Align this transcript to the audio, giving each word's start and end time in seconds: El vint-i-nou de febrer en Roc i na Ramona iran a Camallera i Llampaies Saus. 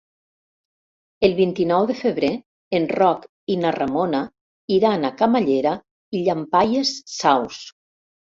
El 1.27 1.33
vint-i-nou 1.39 1.83
de 1.91 1.95
febrer 1.99 2.29
en 2.77 2.87
Roc 3.01 3.27
i 3.57 3.59
na 3.65 3.75
Ramona 3.77 4.23
iran 4.79 5.07
a 5.11 5.13
Camallera 5.21 5.75
i 6.21 6.25
Llampaies 6.25 6.97
Saus. 7.21 7.63